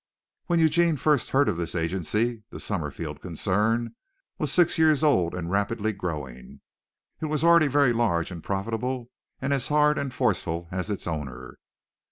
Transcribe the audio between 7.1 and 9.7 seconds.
It was already very large and profitable and as